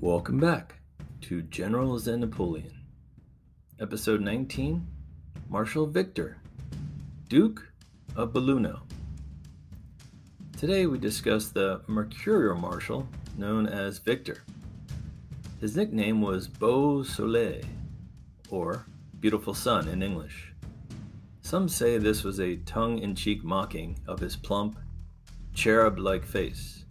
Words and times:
Welcome 0.00 0.38
back 0.38 0.74
to 1.22 1.42
Generals 1.42 2.06
and 2.06 2.20
Napoleon. 2.20 2.70
Episode 3.80 4.20
19 4.20 4.86
Marshal 5.48 5.88
Victor, 5.88 6.36
Duke 7.28 7.72
of 8.14 8.32
Belluno. 8.32 8.82
Today 10.56 10.86
we 10.86 10.98
discuss 10.98 11.48
the 11.48 11.80
mercurial 11.88 12.54
marshal 12.54 13.08
known 13.36 13.66
as 13.66 13.98
Victor. 13.98 14.44
His 15.60 15.74
nickname 15.76 16.22
was 16.22 16.46
Beau 16.46 17.02
Soleil, 17.02 17.64
or 18.50 18.86
Beautiful 19.18 19.52
Sun 19.52 19.88
in 19.88 20.04
English. 20.04 20.52
Some 21.42 21.68
say 21.68 21.98
this 21.98 22.22
was 22.22 22.38
a 22.38 22.58
tongue 22.58 23.00
in 23.00 23.16
cheek 23.16 23.42
mocking 23.42 23.98
of 24.06 24.20
his 24.20 24.36
plump, 24.36 24.78
cherub 25.54 25.98
like 25.98 26.24
face 26.24 26.84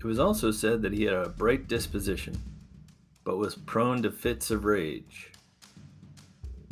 it 0.00 0.06
was 0.06 0.18
also 0.18 0.50
said 0.50 0.80
that 0.80 0.94
he 0.94 1.04
had 1.04 1.14
a 1.14 1.28
bright 1.28 1.68
disposition, 1.68 2.40
but 3.22 3.36
was 3.36 3.54
prone 3.54 4.02
to 4.02 4.10
fits 4.10 4.50
of 4.50 4.64
rage. 4.64 5.30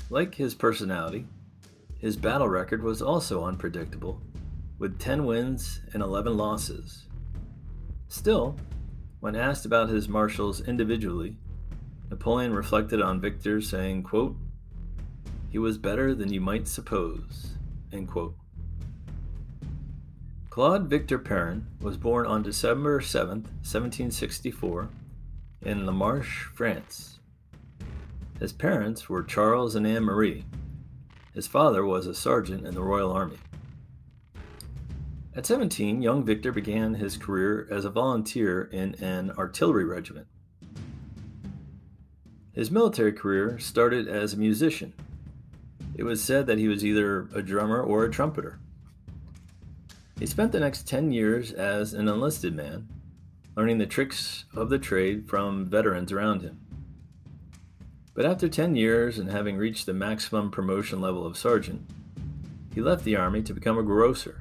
Like 0.08 0.34
his 0.34 0.54
personality, 0.54 1.26
his 1.98 2.16
battle 2.16 2.48
record 2.48 2.82
was 2.82 3.02
also 3.02 3.44
unpredictable, 3.44 4.22
with 4.78 4.98
10 4.98 5.26
wins 5.26 5.82
and 5.92 6.02
11 6.02 6.38
losses. 6.38 7.04
Still, 8.08 8.56
when 9.20 9.36
asked 9.36 9.66
about 9.66 9.90
his 9.90 10.08
marshals 10.08 10.66
individually, 10.66 11.36
Napoleon 12.08 12.54
reflected 12.54 13.02
on 13.02 13.20
Victor, 13.20 13.60
saying, 13.60 14.04
quote, 14.04 14.36
He 15.50 15.58
was 15.58 15.76
better 15.76 16.14
than 16.14 16.32
you 16.32 16.40
might 16.40 16.66
suppose. 16.66 17.58
End 17.92 18.08
quote. 18.08 18.36
Claude 20.58 20.90
Victor 20.90 21.20
Perrin 21.20 21.68
was 21.80 21.96
born 21.96 22.26
on 22.26 22.42
December 22.42 23.00
7, 23.00 23.42
1764, 23.62 24.88
in 25.62 25.86
La 25.86 25.92
Marche, 25.92 26.50
France. 26.52 27.20
His 28.40 28.52
parents 28.52 29.08
were 29.08 29.22
Charles 29.22 29.76
and 29.76 29.86
Anne 29.86 30.02
Marie. 30.02 30.44
His 31.32 31.46
father 31.46 31.84
was 31.84 32.08
a 32.08 32.12
sergeant 32.12 32.66
in 32.66 32.74
the 32.74 32.82
Royal 32.82 33.12
Army. 33.12 33.38
At 35.32 35.46
17, 35.46 36.02
young 36.02 36.24
Victor 36.24 36.50
began 36.50 36.94
his 36.94 37.16
career 37.16 37.68
as 37.70 37.84
a 37.84 37.90
volunteer 37.90 38.64
in 38.72 38.96
an 38.96 39.30
artillery 39.38 39.84
regiment. 39.84 40.26
His 42.50 42.68
military 42.68 43.12
career 43.12 43.60
started 43.60 44.08
as 44.08 44.34
a 44.34 44.36
musician. 44.36 44.92
It 45.94 46.02
was 46.02 46.20
said 46.20 46.48
that 46.48 46.58
he 46.58 46.66
was 46.66 46.84
either 46.84 47.28
a 47.32 47.42
drummer 47.42 47.80
or 47.80 48.04
a 48.04 48.10
trumpeter. 48.10 48.58
He 50.18 50.26
spent 50.26 50.50
the 50.50 50.58
next 50.58 50.88
10 50.88 51.12
years 51.12 51.52
as 51.52 51.94
an 51.94 52.08
enlisted 52.08 52.54
man, 52.54 52.88
learning 53.56 53.78
the 53.78 53.86
tricks 53.86 54.46
of 54.52 54.68
the 54.68 54.78
trade 54.78 55.28
from 55.28 55.66
veterans 55.66 56.10
around 56.10 56.42
him. 56.42 56.60
But 58.14 58.26
after 58.26 58.48
10 58.48 58.74
years 58.74 59.18
and 59.20 59.30
having 59.30 59.56
reached 59.56 59.86
the 59.86 59.94
maximum 59.94 60.50
promotion 60.50 61.00
level 61.00 61.24
of 61.24 61.36
sergeant, 61.36 61.88
he 62.74 62.80
left 62.80 63.04
the 63.04 63.14
army 63.14 63.42
to 63.42 63.54
become 63.54 63.78
a 63.78 63.82
grocer. 63.84 64.40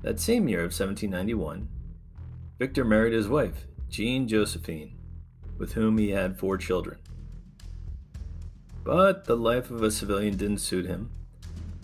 That 0.00 0.18
same 0.18 0.48
year 0.48 0.60
of 0.60 0.72
1791, 0.72 1.68
Victor 2.58 2.86
married 2.86 3.12
his 3.12 3.28
wife, 3.28 3.66
Jean 3.90 4.26
Josephine, 4.26 4.96
with 5.58 5.74
whom 5.74 5.98
he 5.98 6.10
had 6.10 6.38
four 6.38 6.56
children. 6.56 6.98
But 8.82 9.26
the 9.26 9.36
life 9.36 9.70
of 9.70 9.82
a 9.82 9.90
civilian 9.90 10.38
didn't 10.38 10.58
suit 10.58 10.86
him, 10.86 11.10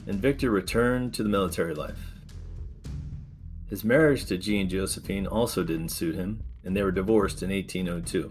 and 0.07 0.19
Victor 0.19 0.51
returned 0.51 1.13
to 1.15 1.23
the 1.23 1.29
military 1.29 1.75
life. 1.75 2.12
His 3.73 3.84
marriage 3.84 4.27
to 4.27 4.37
Jean 4.37 4.69
Josephine 4.69 5.27
also 5.27 5.65
didn't 5.65 5.89
suit 5.89 6.15
him, 6.15 6.42
and 6.63 6.77
they 6.77 6.83
were 6.83 6.92
divorced 6.92 7.42
in 7.42 7.48
1802. 7.48 8.30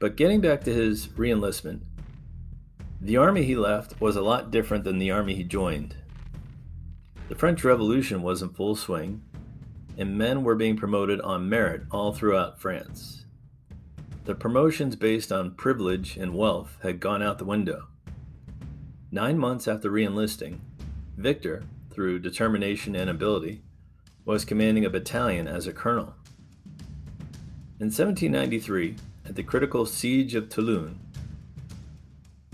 But 0.00 0.16
getting 0.16 0.40
back 0.40 0.64
to 0.64 0.74
his 0.74 1.06
reenlistment, 1.06 1.82
the 3.00 3.16
army 3.18 3.44
he 3.44 3.54
left 3.54 4.00
was 4.00 4.16
a 4.16 4.20
lot 4.20 4.50
different 4.50 4.82
than 4.82 4.98
the 4.98 5.12
army 5.12 5.36
he 5.36 5.44
joined. 5.44 5.94
The 7.28 7.36
French 7.36 7.62
Revolution 7.62 8.22
was 8.22 8.42
in 8.42 8.48
full 8.48 8.74
swing, 8.74 9.22
and 9.96 10.18
men 10.18 10.42
were 10.42 10.56
being 10.56 10.76
promoted 10.76 11.20
on 11.20 11.48
merit 11.48 11.82
all 11.92 12.12
throughout 12.12 12.60
France. 12.60 13.26
The 14.24 14.34
promotions 14.34 14.96
based 14.96 15.30
on 15.30 15.54
privilege 15.54 16.16
and 16.16 16.34
wealth 16.34 16.78
had 16.82 16.98
gone 16.98 17.22
out 17.22 17.38
the 17.38 17.44
window. 17.44 17.86
Nine 19.12 19.38
months 19.38 19.68
after 19.68 19.88
reenlisting, 19.88 20.58
Victor, 21.16 21.62
through 22.00 22.18
determination 22.18 22.96
and 22.96 23.10
ability, 23.10 23.60
was 24.24 24.46
commanding 24.46 24.86
a 24.86 24.88
battalion 24.88 25.46
as 25.46 25.66
a 25.66 25.72
colonel. 25.72 26.14
In 27.78 27.88
1793, 27.88 28.96
at 29.26 29.36
the 29.36 29.42
critical 29.42 29.84
siege 29.84 30.34
of 30.34 30.48
Toulon, 30.48 30.98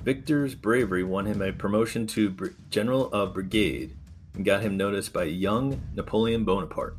Victor's 0.03 0.57
bravery 0.57 1.05
won 1.05 1.27
him 1.27 1.41
a 1.41 1.53
promotion 1.53 2.09
to 2.09 2.57
General 2.71 3.09
of 3.12 3.34
Brigade 3.34 3.95
and 4.34 4.45
got 4.45 4.62
him 4.62 4.77
noticed 4.77 5.12
by 5.12 5.23
young 5.23 5.81
Napoleon 5.95 6.43
Bonaparte. 6.43 6.97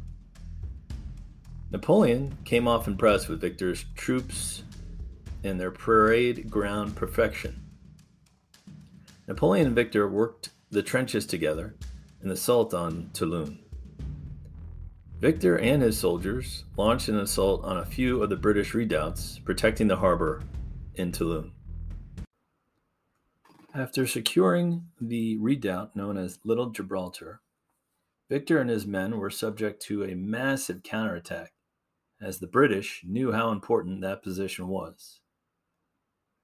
Napoleon 1.70 2.38
came 2.46 2.66
off 2.66 2.88
impressed 2.88 3.28
with 3.28 3.42
Victor's 3.42 3.84
troops 3.96 4.64
and 5.44 5.60
their 5.60 5.72
parade 5.72 6.50
ground 6.50 6.96
perfection. 6.96 7.62
Napoleon 9.28 9.68
and 9.68 9.76
Victor 9.76 10.08
worked 10.08 10.52
the 10.72 10.82
trenches 10.82 11.26
together 11.26 11.76
an 12.22 12.32
assault 12.32 12.74
on 12.74 13.10
Toulon. 13.14 13.60
Victor 15.20 15.58
and 15.58 15.82
his 15.82 15.98
soldiers 15.98 16.64
launched 16.76 17.10
an 17.10 17.18
assault 17.18 17.64
on 17.64 17.78
a 17.78 17.86
few 17.86 18.22
of 18.22 18.30
the 18.30 18.36
British 18.36 18.74
redoubts 18.74 19.40
protecting 19.40 19.88
the 19.88 19.96
harbor 19.96 20.44
in 20.96 21.12
Toulon. 21.12 21.52
After 23.74 24.08
securing 24.08 24.88
the 25.00 25.38
redoubt 25.38 25.96
known 25.96 26.18
as 26.18 26.40
Little 26.44 26.70
Gibraltar, 26.70 27.42
Victor 28.30 28.60
and 28.60 28.70
his 28.70 28.86
men 28.86 29.18
were 29.18 29.30
subject 29.30 29.82
to 29.84 30.04
a 30.04 30.16
massive 30.16 30.84
counterattack, 30.84 31.54
as 32.20 32.40
the 32.40 32.48
British 32.48 33.04
knew 33.08 33.32
how 33.32 33.52
important 33.52 34.02
that 34.02 34.24
position 34.24 34.68
was. 34.68 35.22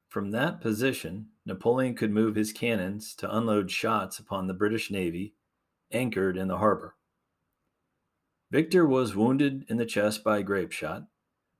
From 0.07 0.31
that 0.31 0.61
position, 0.61 1.29
Napoleon 1.45 1.95
could 1.95 2.11
move 2.11 2.35
his 2.35 2.53
cannons 2.53 3.15
to 3.15 3.35
unload 3.35 3.69
shots 3.71 4.19
upon 4.19 4.47
the 4.47 4.53
British 4.53 4.91
Navy 4.91 5.33
anchored 5.93 6.37
in 6.37 6.47
the 6.47 6.57
harbor. 6.57 6.95
Victor 8.51 8.85
was 8.85 9.15
wounded 9.15 9.65
in 9.67 9.77
the 9.77 9.85
chest 9.85 10.23
by 10.23 10.39
a 10.39 10.43
grape 10.43 10.71
shot, 10.71 11.07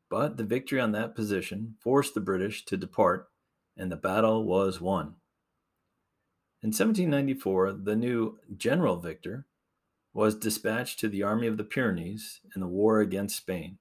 but 0.09 0.37
the 0.37 0.43
victory 0.43 0.79
on 0.79 0.91
that 0.91 1.15
position 1.15 1.75
forced 1.79 2.13
the 2.13 2.21
British 2.21 2.65
to 2.65 2.77
depart, 2.77 3.29
and 3.75 3.91
the 3.91 3.95
battle 3.95 4.43
was 4.43 4.79
won. 4.79 5.15
In 6.61 6.67
1794, 6.67 7.73
the 7.73 7.95
new 7.95 8.37
General 8.55 8.97
Victor 8.97 9.47
was 10.13 10.35
dispatched 10.35 10.99
to 10.99 11.09
the 11.09 11.23
Army 11.23 11.47
of 11.47 11.57
the 11.57 11.63
Pyrenees 11.63 12.41
in 12.55 12.61
the 12.61 12.67
war 12.67 12.99
against 12.99 13.37
Spain. 13.37 13.79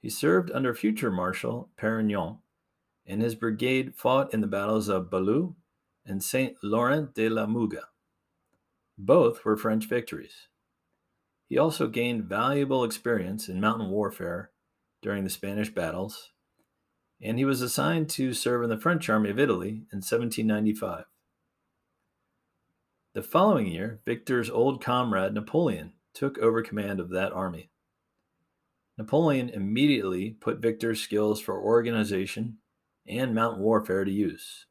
He 0.00 0.08
served 0.08 0.50
under 0.50 0.74
future 0.74 1.10
Marshal 1.10 1.68
Perignon, 1.76 2.38
and 3.06 3.20
his 3.20 3.34
brigade 3.34 3.94
fought 3.94 4.32
in 4.32 4.40
the 4.40 4.46
battles 4.46 4.88
of 4.88 5.10
Boulou 5.10 5.56
and 6.06 6.24
Saint 6.24 6.56
Laurent 6.62 7.14
de 7.14 7.28
la 7.28 7.44
Muga. 7.44 7.89
Both 9.02 9.46
were 9.46 9.56
French 9.56 9.86
victories. 9.86 10.48
He 11.48 11.56
also 11.56 11.88
gained 11.88 12.24
valuable 12.24 12.84
experience 12.84 13.48
in 13.48 13.58
mountain 13.58 13.88
warfare 13.88 14.50
during 15.00 15.24
the 15.24 15.30
Spanish 15.30 15.70
battles, 15.72 16.32
and 17.18 17.38
he 17.38 17.46
was 17.46 17.62
assigned 17.62 18.10
to 18.10 18.34
serve 18.34 18.62
in 18.62 18.68
the 18.68 18.78
French 18.78 19.08
army 19.08 19.30
of 19.30 19.38
Italy 19.38 19.70
in 19.90 20.02
1795. 20.02 21.06
The 23.14 23.22
following 23.22 23.68
year, 23.68 24.02
Victor's 24.04 24.50
old 24.50 24.84
comrade 24.84 25.32
Napoleon 25.32 25.94
took 26.12 26.36
over 26.36 26.62
command 26.62 27.00
of 27.00 27.08
that 27.08 27.32
army. 27.32 27.70
Napoleon 28.98 29.48
immediately 29.48 30.32
put 30.32 30.58
Victor's 30.58 31.00
skills 31.00 31.40
for 31.40 31.58
organization 31.58 32.58
and 33.08 33.34
mountain 33.34 33.62
warfare 33.62 34.04
to 34.04 34.12
use. 34.12 34.66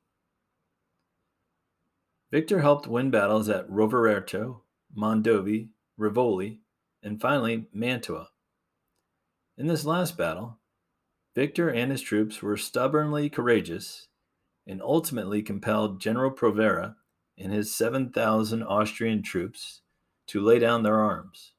Victor 2.31 2.59
helped 2.59 2.87
win 2.87 3.09
battles 3.09 3.49
at 3.49 3.69
Rovereto, 3.69 4.61
Mondovì, 4.95 5.69
Rivoli, 5.97 6.61
and 7.01 7.19
finally 7.19 7.67
Mantua. 7.73 8.29
In 9.57 9.67
this 9.67 9.85
last 9.85 10.17
battle, 10.17 10.59
Victor 11.35 11.69
and 11.69 11.91
his 11.91 12.01
troops 12.01 12.41
were 12.41 12.57
stubbornly 12.57 13.29
courageous 13.29 14.07
and 14.67 14.81
ultimately 14.81 15.41
compelled 15.41 16.01
General 16.01 16.31
Provera 16.31 16.95
and 17.37 17.51
his 17.51 17.75
7,000 17.75 18.61
Austrian 18.63 19.23
troops 19.23 19.81
to 20.27 20.41
lay 20.41 20.59
down 20.59 20.83
their 20.83 20.99
arms. 20.99 21.53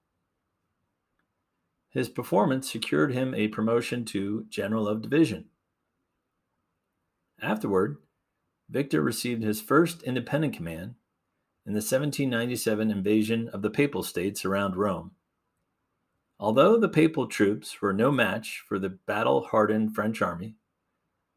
His 1.88 2.08
performance 2.08 2.70
secured 2.70 3.12
him 3.12 3.34
a 3.34 3.48
promotion 3.48 4.04
to 4.06 4.44
General 4.48 4.86
of 4.86 5.02
Division. 5.02 5.46
Afterward, 7.42 7.96
Victor 8.70 9.02
received 9.02 9.42
his 9.42 9.60
first 9.60 10.02
independent 10.02 10.54
command 10.54 10.94
in 11.66 11.72
the 11.72 11.78
1797 11.78 12.90
invasion 12.90 13.48
of 13.48 13.62
the 13.62 13.70
Papal 13.70 14.02
States 14.02 14.44
around 14.44 14.76
Rome. 14.76 15.12
Although 16.38 16.78
the 16.78 16.88
papal 16.88 17.26
troops 17.26 17.82
were 17.82 17.92
no 17.92 18.10
match 18.10 18.62
for 18.66 18.78
the 18.78 18.88
battle 18.88 19.42
hardened 19.50 19.94
French 19.94 20.22
army, 20.22 20.56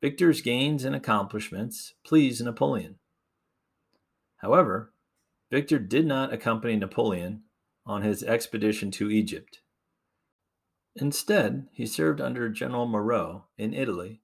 Victor's 0.02 0.42
gains 0.42 0.86
and 0.86 0.96
accomplishments 0.96 1.94
pleased 2.06 2.44
Napoleon. 2.44 2.96
However, 4.38 4.94
Victor 5.52 5.80
did 5.80 6.06
not 6.06 6.34
accompany 6.34 6.76
Napoleon 6.76 7.44
on 7.86 8.02
his 8.02 8.24
expedition 8.24 8.92
to 8.92 9.10
Egypt. 9.10 9.60
Instead, 10.96 11.68
he 11.72 11.86
served 11.86 12.22
under 12.22 12.48
General 12.50 12.86
Moreau 12.86 13.46
in 13.58 13.74
Italy 13.74 14.23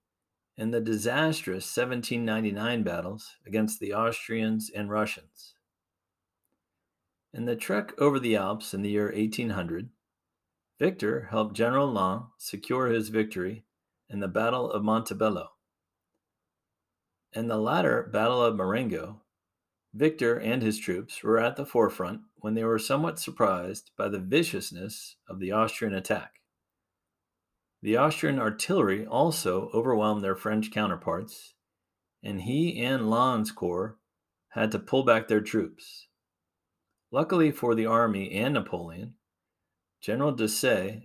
in 0.59 0.71
the 0.71 0.81
disastrous 0.81 1.73
1799 1.73 2.83
battles 2.83 3.38
against 3.47 3.79
the 3.79 3.94
Austrians 3.94 4.69
and 4.69 4.89
Russians. 4.89 5.53
In 7.33 7.45
the 7.45 7.56
trek 7.56 7.94
over 7.97 8.19
the 8.19 8.35
Alps 8.35 8.73
in 8.73 8.81
the 8.81 8.89
year 8.89 9.06
1800, 9.06 9.88
Victor 10.77 11.29
helped 11.31 11.56
General 11.56 11.89
Lannes 11.89 12.25
secure 12.38 12.88
his 12.88 13.07
victory 13.07 13.63
in 14.09 14.19
the 14.19 14.27
Battle 14.27 14.69
of 14.69 14.83
Montebello. 14.83 15.51
In 17.31 17.47
the 17.47 17.57
latter 17.57 18.03
Battle 18.11 18.44
of 18.44 18.57
Marengo, 18.57 19.21
Victor 19.94 20.38
and 20.38 20.61
his 20.61 20.77
troops 20.77 21.23
were 21.23 21.39
at 21.39 21.56
the 21.56 21.65
forefront 21.65 22.19
when 22.35 22.56
they 22.56 22.65
were 22.65 22.79
somewhat 22.79 23.17
surprised 23.17 23.91
by 23.97 24.09
the 24.09 24.19
viciousness 24.19 25.15
of 25.29 25.39
the 25.39 25.53
Austrian 25.53 25.94
attack. 25.94 26.38
The 27.81 27.96
Austrian 27.96 28.40
artillery 28.40 29.06
also 29.06 29.70
overwhelmed 29.74 30.22
their 30.22 30.36
French 30.36 30.72
counterparts, 30.72 31.54
and 32.22 32.42
he 32.42 32.81
and 32.81 33.10
Lannes's 33.10 33.54
corps 33.54 33.98
had 34.50 34.72
to 34.72 34.80
pull 34.80 35.04
back 35.04 35.28
their 35.28 35.42
troops. 35.42 36.08
Luckily 37.12 37.52
for 37.52 37.76
the 37.76 37.86
army 37.86 38.31
and 38.34 38.54
Napoleon, 38.54 39.16
General 40.02 40.34
Desaix 40.34 41.04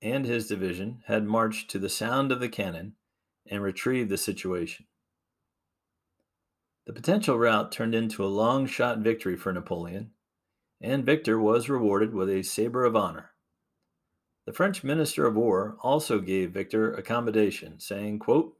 and 0.00 0.24
his 0.24 0.48
division 0.48 1.02
had 1.06 1.24
marched 1.24 1.70
to 1.70 1.78
the 1.78 1.88
sound 1.88 2.32
of 2.32 2.40
the 2.40 2.48
cannon 2.48 2.94
and 3.46 3.62
retrieved 3.62 4.10
the 4.10 4.16
situation. 4.16 4.86
The 6.86 6.92
potential 6.92 7.38
rout 7.38 7.70
turned 7.70 7.94
into 7.94 8.24
a 8.24 8.26
long 8.26 8.66
shot 8.66 8.98
victory 8.98 9.36
for 9.36 9.52
Napoleon, 9.52 10.10
and 10.80 11.06
Victor 11.06 11.38
was 11.38 11.68
rewarded 11.68 12.14
with 12.14 12.28
a 12.28 12.42
Sabre 12.42 12.84
of 12.84 12.96
Honor. 12.96 13.33
The 14.46 14.52
French 14.52 14.84
Minister 14.84 15.26
of 15.26 15.36
War 15.36 15.76
also 15.82 16.18
gave 16.18 16.52
Victor 16.52 16.92
accommodation, 16.92 17.80
saying, 17.80 18.18
quote, 18.18 18.56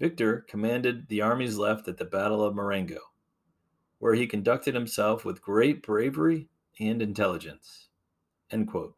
Victor 0.00 0.44
commanded 0.48 1.08
the 1.08 1.22
armies 1.22 1.56
left 1.56 1.86
at 1.86 1.98
the 1.98 2.04
Battle 2.04 2.44
of 2.44 2.54
Marengo, 2.54 2.98
where 3.98 4.14
he 4.14 4.26
conducted 4.26 4.74
himself 4.74 5.24
with 5.24 5.40
great 5.40 5.82
bravery 5.82 6.48
and 6.80 7.00
intelligence. 7.00 7.88
End 8.50 8.68
quote. 8.68 8.96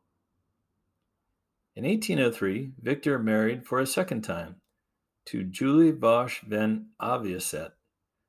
In 1.75 1.84
1803, 1.84 2.72
Victor 2.81 3.19
married 3.19 3.67
for 3.67 3.79
a 3.79 3.87
second 3.87 4.22
time 4.22 4.56
to 5.26 5.44
Julie 5.44 5.90
Vosch 5.90 6.40
van 6.40 6.87
Avesaet, 7.00 7.72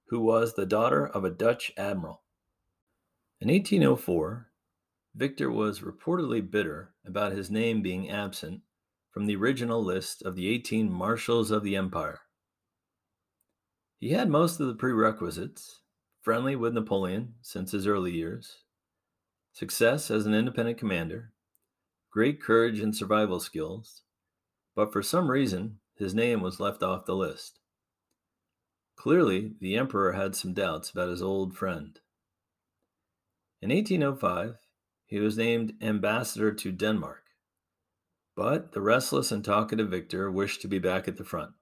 who 0.10 0.20
was 0.20 0.54
the 0.54 0.66
daughter 0.66 1.08
of 1.08 1.24
a 1.24 1.30
Dutch 1.30 1.72
admiral. 1.78 2.24
In 3.40 3.48
1804, 3.48 4.48
Victor 5.18 5.50
was 5.50 5.80
reportedly 5.80 6.48
bitter 6.48 6.94
about 7.04 7.32
his 7.32 7.50
name 7.50 7.82
being 7.82 8.08
absent 8.08 8.62
from 9.10 9.26
the 9.26 9.36
original 9.36 9.84
list 9.84 10.22
of 10.22 10.36
the 10.36 10.48
18 10.48 10.92
marshals 10.92 11.50
of 11.50 11.64
the 11.64 11.76
empire. 11.76 12.20
He 13.98 14.12
had 14.12 14.30
most 14.30 14.60
of 14.60 14.68
the 14.68 14.76
prerequisites 14.76 15.82
friendly 16.22 16.56
with 16.56 16.76
Napoleon 16.76 17.34
since 17.42 17.72
his 17.72 17.88
early 17.88 18.12
years, 18.12 18.60
success 19.54 20.12
as 20.12 20.28
an 20.28 20.36
independent 20.36 20.78
commander, 20.78 21.34
great 22.12 22.40
courage 22.40 22.80
and 22.80 22.96
survival 22.96 23.40
skills, 23.40 24.04
but 24.76 24.94
for 24.94 25.02
some 25.02 25.32
reason 25.32 25.80
his 25.96 26.14
name 26.14 26.42
was 26.42 26.60
left 26.60 26.84
off 26.84 27.06
the 27.06 27.16
list. 27.16 27.60
Clearly, 28.96 29.56
the 29.60 29.78
emperor 29.78 30.12
had 30.12 30.36
some 30.36 30.54
doubts 30.54 30.92
about 30.92 31.10
his 31.10 31.24
old 31.24 31.58
friend. 31.58 32.00
In 33.64 33.72
1805, 33.72 34.58
he 35.08 35.20
was 35.20 35.38
named 35.38 35.74
ambassador 35.82 36.54
to 36.54 36.72
Denmark, 36.72 37.24
but 38.36 38.74
the 38.74 38.82
restless 38.82 39.32
and 39.32 39.44
talkative 39.44 39.90
Victor 39.90 40.30
wished 40.30 40.62
to 40.62 40.68
be 40.68 40.80
back 40.80 41.08
at 41.08 41.18
the 41.18 41.24
front. 41.24 41.54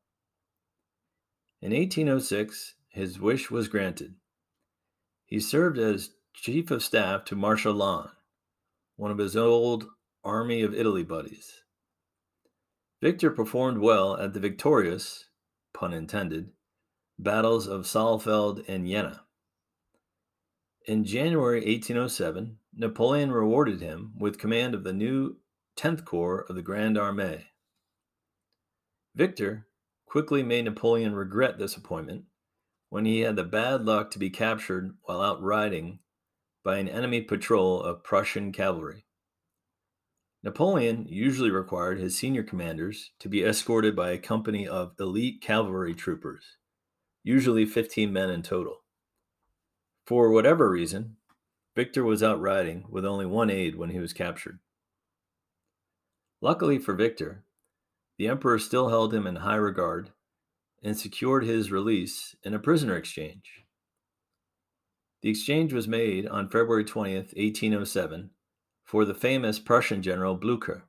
In 1.62 1.72
1806, 1.72 2.74
his 2.90 3.20
wish 3.20 3.50
was 3.52 3.68
granted. 3.68 4.16
He 5.26 5.40
served 5.40 5.78
as 5.78 6.12
chief 6.34 6.72
of 6.72 6.84
staff 6.84 7.24
to 7.26 7.36
Marshal 7.36 7.74
Lannes, 7.74 8.12
one 8.96 9.12
of 9.12 9.20
his 9.20 9.38
old 9.38 9.88
Army 10.24 10.64
of 10.64 10.74
Italy 10.74 11.04
buddies. 11.04 11.64
Victor 13.02 13.30
performed 13.30 13.78
well 13.78 14.18
at 14.18 14.34
the 14.34 14.40
victorious, 14.40 15.26
pun 15.72 15.94
intended, 15.94 16.52
battles 17.20 17.68
of 17.68 17.86
Saalfeld 17.86 18.68
and 18.68 18.88
Jena. 18.88 19.25
In 20.88 21.04
January 21.04 21.66
1807, 21.66 22.58
Napoleon 22.76 23.32
rewarded 23.32 23.82
him 23.82 24.14
with 24.20 24.38
command 24.38 24.76
of 24.76 24.84
the 24.84 24.94
new 24.94 25.38
10th 25.78 26.06
Corps 26.06 26.46
of 26.48 26.56
the 26.56 26.62
Grande 26.62 26.98
Armée. 26.98 27.46
Victor 29.16 29.68
quickly 30.06 30.44
made 30.44 30.66
Napoleon 30.66 31.16
regret 31.16 31.58
this 31.58 31.76
appointment 31.76 32.26
when 32.90 33.06
he 33.06 33.22
had 33.22 33.36
the 33.36 33.44
bad 33.44 33.84
luck 33.86 34.12
to 34.12 34.20
be 34.20 34.30
captured 34.30 34.96
while 35.04 35.22
out 35.22 35.42
riding 35.42 36.00
by 36.64 36.78
an 36.78 36.88
enemy 36.88 37.22
patrol 37.22 37.82
of 37.82 38.04
Prussian 38.04 38.52
cavalry. 38.52 39.06
Napoleon 40.44 41.08
usually 41.10 41.50
required 41.50 42.00
his 42.00 42.16
senior 42.16 42.44
commanders 42.44 43.10
to 43.20 43.28
be 43.28 43.44
escorted 43.44 43.96
by 43.96 44.12
a 44.12 44.20
company 44.20 44.68
of 44.68 44.94
elite 45.00 45.42
cavalry 45.42 45.96
troopers 45.96 46.58
usually 47.26 47.66
15 47.66 48.14
men 48.14 48.30
in 48.30 48.44
total. 48.44 48.85
For 50.06 50.30
whatever 50.30 50.70
reason, 50.70 51.18
Victor 51.76 52.04
was 52.04 52.22
out 52.22 52.40
riding 52.40 52.86
with 52.90 53.06
only 53.06 53.26
one 53.26 53.50
aide 53.50 53.76
when 53.76 53.90
he 53.90 54.00
was 54.00 54.14
captured. 54.14 54.60
Luckily 56.42 56.78
for 56.78 56.94
Victor, 56.94 57.44
the 58.18 58.28
emperor 58.28 58.60
still 58.60 58.90
held 58.90 59.14
him 59.14 59.26
in 59.26 59.38
high 59.38 59.56
regard 59.56 60.12
and 60.84 60.98
secured 60.98 61.44
his 61.44 61.72
release 61.72 62.36
in 62.44 62.54
a 62.54 62.60
prisoner 62.60 62.96
exchange. 62.96 63.64
The 65.22 65.32
exchange 65.32 65.74
was 65.74 65.88
made 65.88 66.28
on 66.28 66.50
February 66.50 66.86
20th, 66.86 67.34
1807, 67.36 68.30
for 68.84 69.06
the 69.06 69.16
famous 69.16 69.58
Prussian 69.58 70.04
general 70.04 70.36
Blucher. 70.36 70.84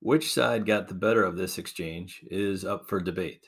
Which 0.00 0.32
side 0.32 0.66
got 0.66 0.88
the 0.88 0.94
better 0.94 1.22
of 1.22 1.36
this 1.36 1.56
exchange 1.56 2.24
is 2.28 2.64
up 2.64 2.88
for 2.88 3.00
debate. 3.00 3.46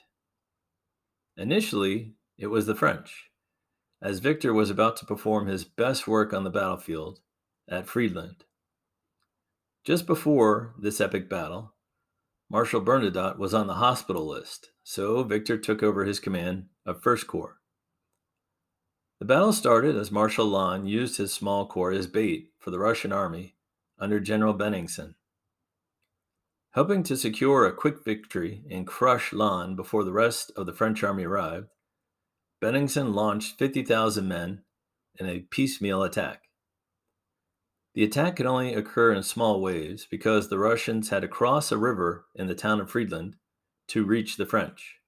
Initially, 1.36 2.14
it 2.38 2.46
was 2.46 2.66
the 2.66 2.76
French, 2.76 3.31
as 4.02 4.18
Victor 4.18 4.52
was 4.52 4.68
about 4.68 4.96
to 4.96 5.06
perform 5.06 5.46
his 5.46 5.64
best 5.64 6.08
work 6.08 6.32
on 6.34 6.42
the 6.42 6.50
battlefield 6.50 7.20
at 7.68 7.86
Friedland. 7.86 8.44
Just 9.84 10.06
before 10.06 10.74
this 10.78 11.00
epic 11.00 11.28
battle, 11.30 11.74
Marshal 12.50 12.80
Bernadotte 12.82 13.38
was 13.38 13.54
on 13.54 13.68
the 13.68 13.74
hospital 13.74 14.26
list, 14.26 14.70
so 14.82 15.22
Victor 15.22 15.56
took 15.56 15.82
over 15.82 16.04
his 16.04 16.20
command 16.20 16.66
of 16.84 17.02
First 17.02 17.26
Corps. 17.26 17.58
The 19.20 19.24
battle 19.24 19.52
started 19.52 19.96
as 19.96 20.10
Marshal 20.10 20.46
Lannes 20.46 20.88
used 20.88 21.16
his 21.16 21.32
small 21.32 21.66
corps 21.66 21.92
as 21.92 22.08
bait 22.08 22.50
for 22.58 22.72
the 22.72 22.80
Russian 22.80 23.12
army 23.12 23.54
under 23.98 24.18
General 24.18 24.52
Bennigsen. 24.52 25.14
Hoping 26.74 27.04
to 27.04 27.16
secure 27.16 27.64
a 27.64 27.72
quick 27.72 28.04
victory 28.04 28.64
and 28.68 28.86
crush 28.86 29.32
Lannes 29.32 29.76
before 29.76 30.02
the 30.02 30.12
rest 30.12 30.50
of 30.56 30.66
the 30.66 30.72
French 30.72 31.04
army 31.04 31.24
arrived, 31.24 31.68
Bennigsen 32.62 33.12
launched 33.12 33.58
50,000 33.58 34.28
men 34.28 34.62
in 35.18 35.26
a 35.26 35.40
piecemeal 35.40 36.04
attack. 36.04 36.44
The 37.94 38.04
attack 38.04 38.36
could 38.36 38.46
only 38.46 38.72
occur 38.72 39.12
in 39.12 39.24
small 39.24 39.60
waves 39.60 40.06
because 40.08 40.48
the 40.48 40.60
Russians 40.60 41.08
had 41.08 41.22
to 41.22 41.28
cross 41.28 41.72
a 41.72 41.76
river 41.76 42.26
in 42.36 42.46
the 42.46 42.54
town 42.54 42.80
of 42.80 42.88
Friedland 42.88 43.34
to 43.88 44.04
reach 44.04 44.36
the 44.36 44.46
French. 44.46 45.00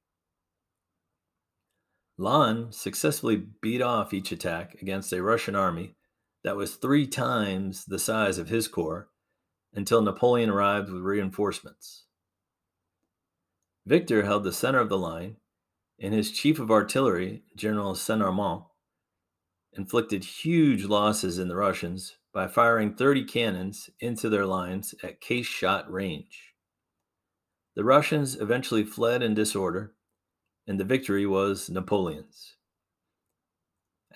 Lannes 2.19 2.77
successfully 2.77 3.37
beat 3.63 3.81
off 3.81 4.13
each 4.13 4.33
attack 4.33 4.81
against 4.83 5.13
a 5.13 5.23
Russian 5.23 5.55
army 5.55 5.95
that 6.43 6.57
was 6.57 6.75
three 6.75 7.07
times 7.07 7.85
the 7.85 7.99
size 7.99 8.37
of 8.37 8.49
his 8.49 8.67
corps 8.67 9.09
until 9.73 10.03
Napoleon 10.03 10.51
arrived 10.51 10.91
with 10.91 11.03
reinforcements. 11.03 12.05
Victor 13.87 14.25
held 14.25 14.45
the 14.45 14.53
center 14.53 14.79
of 14.79 14.89
the 14.89 14.99
line, 14.99 15.37
and 16.01 16.13
his 16.13 16.31
chief 16.31 16.59
of 16.59 16.71
artillery, 16.71 17.43
General 17.57 17.95
Senarmont, 17.95 18.67
inflicted 19.73 20.25
huge 20.25 20.85
losses 20.85 21.39
in 21.39 21.49
the 21.49 21.57
Russians 21.57 22.17
by 22.33 22.49
firing 22.49 22.95
30 22.95 23.25
cannons 23.25 23.91
into 24.01 24.29
their 24.29 24.47
lines 24.47 24.95
at 25.03 25.21
case 25.21 25.47
shot 25.47 25.91
range. 25.91 26.55
The 27.77 27.85
Russians 27.85 28.37
eventually 28.41 28.85
fled 28.85 29.23
in 29.23 29.35
disorder, 29.35 29.95
and 30.67 30.79
the 30.79 30.85
victory 30.85 31.27
was 31.27 31.69
Napoleon's. 31.69 32.57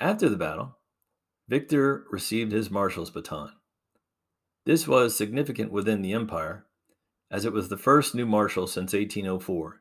After 0.00 0.28
the 0.28 0.37
battle, 0.37 0.78
Victor 1.49 2.04
received 2.11 2.52
his 2.52 2.70
marshal's 2.70 3.11
baton. 3.11 3.52
This 4.64 4.87
was 4.87 5.16
significant 5.16 5.73
within 5.73 6.02
the 6.02 6.12
empire, 6.12 6.66
as 7.30 7.44
it 7.44 7.52
was 7.52 7.68
the 7.68 7.78
first 7.78 8.14
new 8.14 8.26
marshal 8.26 8.66
since 8.66 8.92
1804. 8.92 9.80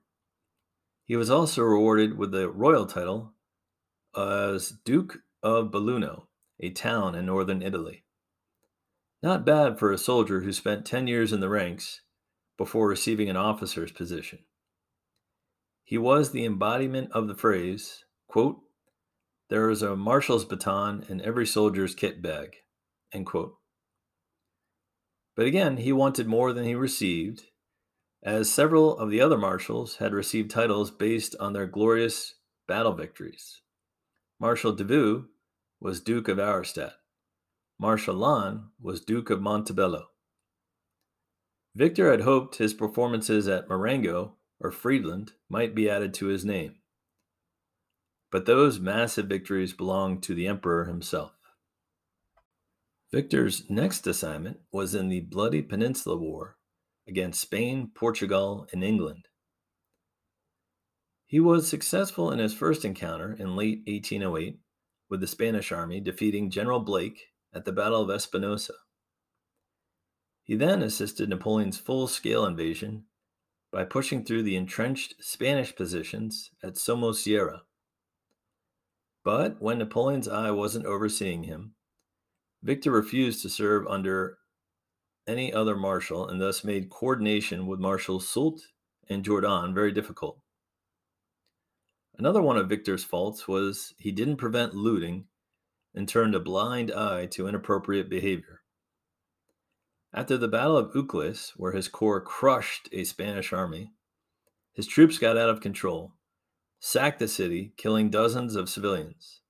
He 1.08 1.16
was 1.16 1.30
also 1.30 1.64
rewarded 1.64 2.18
with 2.18 2.32
the 2.32 2.50
royal 2.50 2.86
title 2.86 3.34
as 4.16 4.74
Duke 4.84 5.20
of 5.42 5.72
Belluno, 5.72 6.28
a 6.60 6.70
town 6.70 7.16
in 7.16 7.26
northern 7.26 7.62
Italy. 7.62 8.04
Not 9.24 9.46
bad 9.46 9.80
for 9.80 9.92
a 9.92 9.98
soldier 9.98 10.42
who 10.42 10.52
spent 10.52 10.86
10 10.86 11.08
years 11.08 11.32
in 11.32 11.40
the 11.40 11.50
ranks 11.50 12.02
before 12.58 12.90
receiving 12.90 13.30
an 13.30 13.38
officer's 13.38 13.92
position. 13.92 14.40
He 15.86 15.98
was 15.98 16.32
the 16.32 16.44
embodiment 16.44 17.12
of 17.14 17.28
the 17.28 17.36
phrase, 17.36 18.04
quote, 18.28 18.60
there 19.50 19.70
is 19.70 19.82
a 19.82 19.96
marshal's 19.96 20.44
baton 20.44 21.06
in 21.08 21.22
every 21.22 21.46
soldier's 21.46 21.96
kit 21.96 22.22
bag, 22.22 22.58
end 23.14 23.26
quote. 23.28 23.56
But 25.38 25.46
again, 25.46 25.78
he 25.78 25.94
wanted 25.94 26.28
more 26.28 26.52
than 26.52 26.66
he 26.66 26.76
received, 26.76 27.44
as 28.24 28.52
several 28.52 28.98
of 28.98 29.10
the 29.10 29.22
other 29.22 29.38
marshals 29.38 29.98
had 29.98 30.14
received 30.14 30.52
titles 30.52 30.92
based 30.92 31.36
on 31.40 31.54
their 31.54 31.68
glorious 31.68 32.36
battle 32.68 32.94
victories. 32.94 33.62
Marshal 34.40 34.76
Davout 34.76 35.26
was 35.80 36.02
Duke 36.02 36.28
of 36.28 36.40
Auerstadt. 36.40 36.94
Marshal 37.80 38.16
Lannes 38.16 38.62
was 38.82 39.02
Duke 39.02 39.30
of 39.30 39.42
Montebello. 39.42 40.08
Victor 41.76 42.10
had 42.10 42.22
hoped 42.22 42.56
his 42.56 42.74
performances 42.74 43.48
at 43.48 43.70
Marengo 43.70 44.34
or 44.60 44.72
Friedland 44.72 45.34
might 45.48 45.76
be 45.76 45.90
added 45.90 46.14
to 46.16 46.26
his 46.26 46.44
name. 46.44 46.76
But 48.32 48.46
those 48.46 48.80
massive 48.80 49.28
victories 49.28 49.74
belonged 49.74 50.24
to 50.24 50.34
the 50.34 50.48
emperor 50.48 50.86
himself. 50.86 51.34
Victor's 53.12 53.70
next 53.70 54.06
assignment 54.06 54.60
was 54.72 54.94
in 54.94 55.08
the 55.08 55.22
Bloody 55.22 55.62
Peninsula 55.62 56.18
War 56.18 56.57
against 57.08 57.42
Spain, 57.42 57.92
Portugal, 57.94 58.68
and 58.72 58.84
England. 58.84 59.28
He 61.26 61.40
was 61.40 61.68
successful 61.68 62.32
in 62.32 62.40
his 62.40 62.54
first 62.54 62.86
encounter 62.86 63.34
in 63.34 63.56
late 63.56 63.80
1808 63.88 64.60
with 65.10 65.22
the 65.22 65.28
Spanish 65.28 65.72
army, 65.72 66.00
defeating 66.00 66.50
General 66.50 66.80
Blake 66.80 67.28
at 67.54 67.66
the 67.66 67.72
Battle 67.72 68.02
of 68.02 68.10
Espinosa. 68.10 68.74
He 70.44 70.56
then 70.56 70.82
assisted 70.82 71.30
Napoleon's 71.30 71.78
full 71.78 72.08
scale 72.08 72.46
invasion 72.46 73.04
by 73.72 73.84
pushing 73.84 74.24
through 74.24 74.44
the 74.44 74.56
entrenched 74.56 75.16
Spanish 75.20 75.76
positions 75.76 76.52
at 76.64 76.76
Somosierra. 76.76 77.62
But 79.26 79.62
when 79.62 79.80
Napoleon's 79.80 80.30
eye 80.30 80.52
wasn't 80.52 80.86
overseeing 80.86 81.44
him, 81.44 81.74
Victor 82.64 82.92
refused 82.92 83.42
to 83.42 83.50
serve 83.50 83.86
under 83.88 84.38
any 85.28 85.54
other 85.54 85.76
marshal 85.76 86.28
and 86.28 86.42
thus 86.42 86.64
made 86.64 86.90
coordination 86.90 87.68
with 87.68 87.80
Marshals 87.80 88.28
Soult 88.28 88.62
and 89.10 89.24
Jourdan 89.24 89.74
very 89.74 89.92
difficult. 89.92 90.40
Another 92.18 92.42
one 92.42 92.58
of 92.58 92.70
Victor's 92.70 93.04
faults 93.04 93.48
was 93.48 93.94
he 93.98 94.12
didn't 94.12 94.38
prevent 94.38 94.74
looting 94.74 95.26
and 95.94 96.08
turned 96.08 96.36
a 96.36 96.40
blind 96.40 96.92
eye 96.92 97.28
to 97.28 97.48
inappropriate 97.48 98.10
behavior. 98.10 98.62
After 100.14 100.38
the 100.38 100.48
Battle 100.48 100.78
of 100.78 100.96
Ucles, 100.96 101.54
where 101.58 101.74
his 101.74 101.88
corps 101.88 102.22
crushed 102.22 102.90
a 102.92 103.04
Spanish 103.04 103.54
army, 103.54 103.92
his 104.74 104.88
troops 104.88 105.18
got 105.18 105.38
out 105.38 105.50
of 105.50 105.62
control, 105.62 106.14
sacked 106.80 107.20
the 107.20 107.28
city, 107.28 107.74
killing 107.78 108.10
dozens 108.10 108.56
of 108.56 108.70
civilians. 108.70 109.42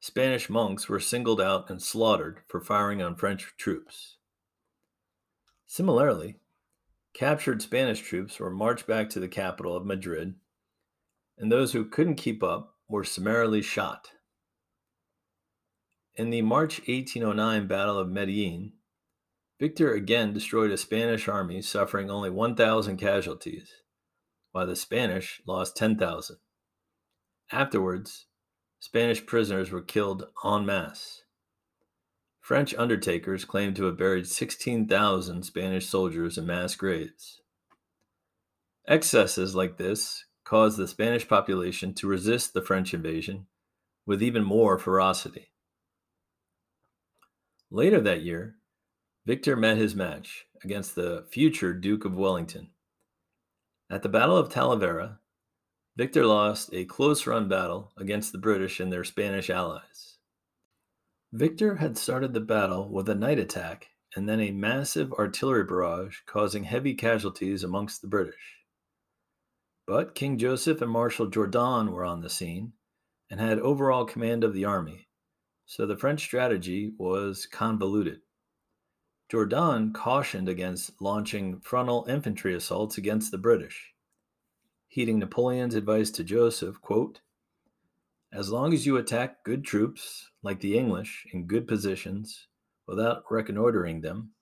Spanish 0.00 0.50
monks 0.50 0.88
were 0.88 1.00
singled 1.00 1.40
out 1.40 1.70
and 1.70 1.82
slaughtered 1.82 2.40
for 2.46 2.60
firing 2.60 3.00
on 3.00 3.16
French 3.16 3.54
troops. 3.56 4.18
Similarly, 5.66 6.36
captured 7.14 7.62
Spanish 7.62 8.00
troops 8.00 8.38
were 8.38 8.50
marched 8.50 8.86
back 8.86 9.08
to 9.10 9.20
the 9.20 9.28
capital 9.28 9.76
of 9.76 9.86
Madrid, 9.86 10.34
and 11.38 11.50
those 11.50 11.72
who 11.72 11.84
couldn't 11.84 12.16
keep 12.16 12.42
up 12.42 12.76
were 12.88 13.04
summarily 13.04 13.62
shot. 13.62 14.12
In 16.14 16.30
the 16.30 16.42
March 16.42 16.78
1809 16.80 17.66
Battle 17.66 17.98
of 17.98 18.08
Medellin, 18.08 18.74
Victor 19.58 19.92
again 19.92 20.32
destroyed 20.32 20.70
a 20.70 20.76
Spanish 20.76 21.26
army, 21.26 21.60
suffering 21.62 22.10
only 22.10 22.30
1,000 22.30 22.96
casualties, 22.96 23.68
while 24.52 24.66
the 24.66 24.76
Spanish 24.76 25.42
lost 25.46 25.76
10,000. 25.76 26.36
Afterwards, 27.50 28.26
Spanish 28.78 29.24
prisoners 29.26 29.70
were 29.70 29.82
killed 29.82 30.28
en 30.44 30.66
masse. 30.66 31.23
French 32.44 32.74
undertakers 32.74 33.46
claimed 33.46 33.74
to 33.74 33.84
have 33.84 33.96
buried 33.96 34.26
16,000 34.26 35.44
Spanish 35.44 35.88
soldiers 35.88 36.36
in 36.36 36.44
mass 36.44 36.74
graves. 36.74 37.40
Excesses 38.86 39.54
like 39.54 39.78
this 39.78 40.26
caused 40.44 40.76
the 40.76 40.86
Spanish 40.86 41.26
population 41.26 41.94
to 41.94 42.06
resist 42.06 42.52
the 42.52 42.60
French 42.60 42.92
invasion 42.92 43.46
with 44.04 44.22
even 44.22 44.44
more 44.44 44.78
ferocity. 44.78 45.52
Later 47.70 47.98
that 48.02 48.20
year, 48.20 48.56
Victor 49.24 49.56
met 49.56 49.78
his 49.78 49.94
match 49.94 50.44
against 50.62 50.96
the 50.96 51.24
future 51.30 51.72
Duke 51.72 52.04
of 52.04 52.14
Wellington. 52.14 52.72
At 53.88 54.02
the 54.02 54.10
Battle 54.10 54.36
of 54.36 54.50
Talavera, 54.50 55.16
Victor 55.96 56.26
lost 56.26 56.74
a 56.74 56.84
close 56.84 57.26
run 57.26 57.48
battle 57.48 57.92
against 57.96 58.32
the 58.32 58.38
British 58.38 58.80
and 58.80 58.92
their 58.92 59.02
Spanish 59.02 59.48
allies. 59.48 60.13
Victor 61.34 61.74
had 61.74 61.98
started 61.98 62.32
the 62.32 62.38
battle 62.38 62.88
with 62.88 63.08
a 63.08 63.14
night 63.16 63.40
attack 63.40 63.88
and 64.14 64.28
then 64.28 64.38
a 64.38 64.52
massive 64.52 65.12
artillery 65.14 65.64
barrage 65.64 66.18
causing 66.26 66.62
heavy 66.62 66.94
casualties 66.94 67.64
amongst 67.64 68.00
the 68.00 68.06
British. 68.06 68.58
But 69.84 70.14
King 70.14 70.38
Joseph 70.38 70.80
and 70.80 70.92
Marshal 70.92 71.26
Jourdan 71.26 71.90
were 71.90 72.04
on 72.04 72.20
the 72.20 72.30
scene 72.30 72.74
and 73.28 73.40
had 73.40 73.58
overall 73.58 74.04
command 74.04 74.44
of 74.44 74.54
the 74.54 74.64
army, 74.64 75.08
so 75.66 75.86
the 75.86 75.96
French 75.96 76.20
strategy 76.20 76.92
was 76.98 77.46
convoluted. 77.46 78.20
Jourdan 79.28 79.92
cautioned 79.92 80.48
against 80.48 81.02
launching 81.02 81.58
frontal 81.58 82.06
infantry 82.08 82.54
assaults 82.54 82.96
against 82.96 83.32
the 83.32 83.38
British, 83.38 83.92
heeding 84.86 85.18
Napoleon's 85.18 85.74
advice 85.74 86.12
to 86.12 86.22
Joseph, 86.22 86.80
quote, 86.80 87.22
as 88.34 88.50
long 88.50 88.74
as 88.74 88.84
you 88.84 88.96
attack 88.96 89.44
good 89.44 89.64
troops, 89.64 90.28
like 90.42 90.60
the 90.60 90.76
English, 90.76 91.24
in 91.32 91.46
good 91.46 91.68
positions, 91.68 92.48
without 92.86 93.22
reconnoitering 93.30 94.00
them, 94.00 94.32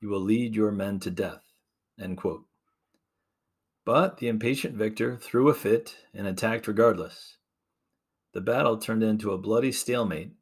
you 0.00 0.08
will 0.08 0.20
lead 0.20 0.56
your 0.56 0.72
men 0.72 0.98
to 0.98 1.10
death. 1.10 1.44
But 3.84 4.18
the 4.18 4.26
impatient 4.26 4.74
victor 4.74 5.16
threw 5.16 5.48
a 5.48 5.54
fit 5.54 5.96
and 6.12 6.26
attacked 6.26 6.66
regardless. 6.66 7.38
The 8.32 8.40
battle 8.40 8.78
turned 8.78 9.04
into 9.04 9.30
a 9.30 9.38
bloody 9.38 9.70
stalemate 9.70 10.32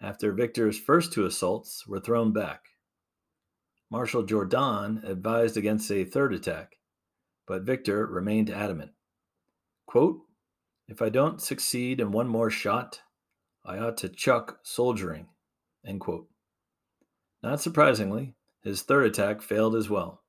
after 0.00 0.32
Victor's 0.32 0.78
first 0.78 1.12
two 1.12 1.24
assaults 1.24 1.86
were 1.86 2.00
thrown 2.00 2.32
back. 2.32 2.64
Marshal 3.90 4.24
Jourdan 4.24 5.02
advised 5.08 5.56
against 5.56 5.90
a 5.90 6.04
third 6.04 6.34
attack, 6.34 6.76
but 7.46 7.62
Victor 7.62 8.06
remained 8.06 8.50
adamant. 8.50 8.92
Quote, 9.86 10.20
if 10.90 11.00
I 11.00 11.08
don't 11.08 11.40
succeed 11.40 12.00
in 12.00 12.10
one 12.10 12.26
more 12.26 12.50
shot, 12.50 13.00
I 13.64 13.78
ought 13.78 13.96
to 13.98 14.08
chuck 14.08 14.58
soldiering. 14.64 15.28
Not 17.42 17.60
surprisingly, 17.60 18.34
his 18.62 18.82
third 18.82 19.06
attack 19.06 19.40
failed 19.40 19.76
as 19.76 19.88
well. 19.88 20.24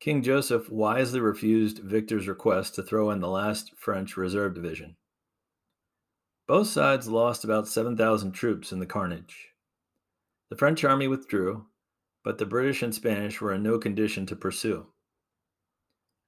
King 0.00 0.22
Joseph 0.22 0.68
wisely 0.68 1.20
refused 1.20 1.78
Victor's 1.78 2.26
request 2.26 2.74
to 2.74 2.82
throw 2.82 3.10
in 3.10 3.20
the 3.20 3.28
last 3.28 3.72
French 3.78 4.16
reserve 4.16 4.54
division. 4.54 4.96
Both 6.48 6.66
sides 6.66 7.08
lost 7.08 7.44
about 7.44 7.68
7,000 7.68 8.32
troops 8.32 8.72
in 8.72 8.80
the 8.80 8.86
carnage. 8.86 9.50
The 10.50 10.56
French 10.56 10.84
army 10.84 11.06
withdrew, 11.06 11.66
but 12.24 12.38
the 12.38 12.44
British 12.44 12.82
and 12.82 12.94
Spanish 12.94 13.40
were 13.40 13.54
in 13.54 13.62
no 13.62 13.78
condition 13.78 14.26
to 14.26 14.36
pursue. 14.36 14.88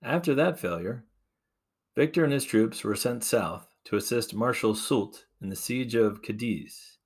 After 0.01 0.35
that 0.37 0.61
failure, 0.61 1.05
Victor 1.97 2.25
and 2.25 2.33
his 2.33 2.45
troops 2.45 2.85
were 2.85 2.95
sent 2.95 3.25
south 3.25 3.69
to 3.87 3.97
assist 3.97 4.35
Marshal 4.35 4.75
Soult 4.75 5.25
in 5.41 5.49
the 5.49 5.57
siege 5.57 5.95
of 5.95 6.21
Cadiz. 6.21 6.99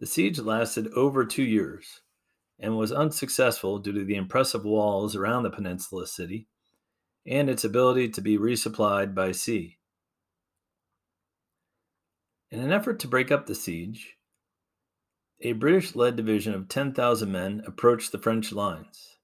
The 0.00 0.06
siege 0.06 0.38
lasted 0.38 0.88
over 0.94 1.26
two 1.26 1.42
years 1.42 2.00
and 2.58 2.78
was 2.78 2.90
unsuccessful 2.90 3.78
due 3.78 3.92
to 3.92 4.04
the 4.04 4.14
impressive 4.14 4.64
walls 4.64 5.14
around 5.14 5.42
the 5.42 5.50
peninsula 5.50 6.06
city 6.06 6.48
and 7.26 7.50
its 7.50 7.64
ability 7.64 8.08
to 8.08 8.22
be 8.22 8.38
resupplied 8.38 9.14
by 9.14 9.32
sea. 9.32 9.76
In 12.50 12.60
an 12.60 12.72
effort 12.72 12.98
to 13.00 13.08
break 13.08 13.30
up 13.30 13.44
the 13.44 13.54
siege, 13.54 14.16
a 15.42 15.52
British 15.52 15.94
led 15.94 16.16
division 16.16 16.54
of 16.54 16.68
10,000 16.68 17.30
men 17.30 17.62
approached 17.66 18.10
the 18.10 18.18
French 18.18 18.52
lines. 18.52 19.17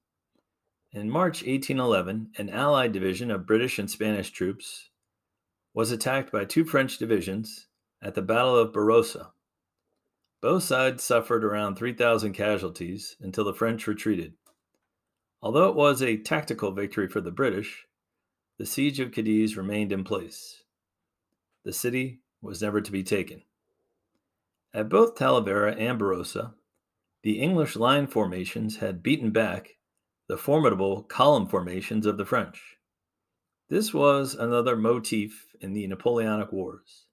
In 0.94 1.10
March 1.10 1.42
1811, 1.42 2.34
an 2.38 2.50
Allied 2.50 2.92
division 2.92 3.32
of 3.32 3.48
British 3.48 3.80
and 3.80 3.90
Spanish 3.90 4.30
troops 4.30 4.90
was 5.74 5.90
attacked 5.90 6.30
by 6.30 6.44
two 6.44 6.64
French 6.64 6.98
divisions 6.98 7.66
at 8.00 8.14
the 8.14 8.22
Battle 8.22 8.56
of 8.56 8.70
Barossa. 8.70 9.32
Both 10.40 10.62
sides 10.62 11.02
suffered 11.02 11.44
around 11.44 11.74
3,000 11.74 12.32
casualties 12.32 13.16
until 13.20 13.42
the 13.42 13.52
French 13.52 13.88
retreated. 13.88 14.34
Although 15.42 15.68
it 15.68 15.74
was 15.74 16.00
a 16.00 16.16
tactical 16.16 16.70
victory 16.70 17.08
for 17.08 17.20
the 17.20 17.32
British, 17.32 17.86
the 18.58 18.64
siege 18.64 19.00
of 19.00 19.10
Cadiz 19.10 19.56
remained 19.56 19.90
in 19.90 20.04
place. 20.04 20.62
The 21.64 21.72
city 21.72 22.20
was 22.40 22.62
never 22.62 22.80
to 22.80 22.92
be 22.92 23.02
taken. 23.02 23.42
At 24.72 24.90
both 24.90 25.16
Talavera 25.16 25.76
and 25.76 25.98
Barossa, 25.98 26.54
the 27.24 27.40
English 27.40 27.74
line 27.74 28.06
formations 28.06 28.76
had 28.76 29.02
beaten 29.02 29.32
back 29.32 29.74
the 30.28 30.36
formidable 30.36 31.02
column 31.02 31.46
formations 31.46 32.06
of 32.06 32.16
the 32.16 32.24
French. 32.24 32.76
This 33.68 33.92
was 33.92 34.34
another 34.34 34.76
motif 34.76 35.54
in 35.60 35.72
the 35.72 35.86
Napoleonic 35.86 36.52
Wars. 36.52 37.06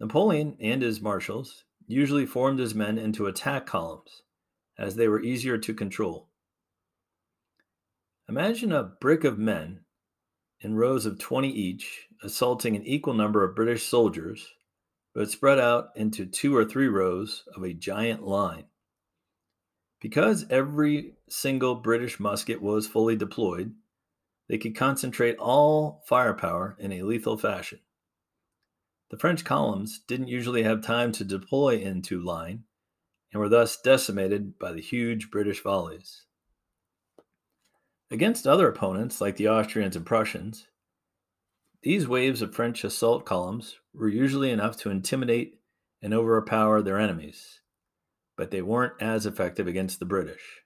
Napoleon 0.00 0.56
and 0.60 0.82
his 0.82 1.00
marshals 1.00 1.64
usually 1.86 2.26
formed 2.26 2.58
his 2.58 2.74
men 2.74 2.98
into 2.98 3.26
attack 3.26 3.66
columns, 3.66 4.22
as 4.78 4.96
they 4.96 5.08
were 5.08 5.22
easier 5.22 5.58
to 5.58 5.74
control. 5.74 6.28
Imagine 8.28 8.72
a 8.72 8.84
brick 8.84 9.24
of 9.24 9.38
men 9.38 9.80
in 10.60 10.74
rows 10.74 11.06
of 11.06 11.18
20 11.18 11.48
each, 11.48 12.08
assaulting 12.22 12.76
an 12.76 12.84
equal 12.84 13.14
number 13.14 13.42
of 13.42 13.56
British 13.56 13.84
soldiers, 13.84 14.54
but 15.14 15.30
spread 15.30 15.58
out 15.58 15.88
into 15.96 16.26
two 16.26 16.54
or 16.54 16.64
three 16.64 16.88
rows 16.88 17.44
of 17.56 17.62
a 17.62 17.72
giant 17.72 18.22
line. 18.22 18.64
Because 20.00 20.46
every 20.48 21.14
single 21.28 21.74
British 21.74 22.20
musket 22.20 22.62
was 22.62 22.86
fully 22.86 23.16
deployed, 23.16 23.74
they 24.48 24.58
could 24.58 24.76
concentrate 24.76 25.36
all 25.38 26.02
firepower 26.06 26.76
in 26.78 26.92
a 26.92 27.02
lethal 27.02 27.36
fashion. 27.36 27.80
The 29.10 29.18
French 29.18 29.44
columns 29.44 30.00
didn't 30.06 30.28
usually 30.28 30.62
have 30.62 30.82
time 30.82 31.12
to 31.12 31.24
deploy 31.24 31.76
into 31.76 32.20
line 32.20 32.64
and 33.32 33.40
were 33.40 33.48
thus 33.48 33.80
decimated 33.80 34.58
by 34.58 34.72
the 34.72 34.80
huge 34.80 35.30
British 35.30 35.62
volleys. 35.62 36.24
Against 38.10 38.46
other 38.46 38.68
opponents 38.68 39.20
like 39.20 39.36
the 39.36 39.48
Austrians 39.48 39.96
and 39.96 40.06
Prussians, 40.06 40.66
these 41.82 42.08
waves 42.08 42.42
of 42.42 42.54
French 42.54 42.84
assault 42.84 43.24
columns 43.24 43.76
were 43.92 44.08
usually 44.08 44.50
enough 44.50 44.76
to 44.78 44.90
intimidate 44.90 45.60
and 46.00 46.14
overpower 46.14 46.80
their 46.80 46.98
enemies, 46.98 47.60
but 48.38 48.52
they 48.52 48.62
weren't 48.62 48.94
as 49.00 49.26
effective 49.26 49.66
against 49.66 49.98
the 49.98 50.06
British. 50.06 50.62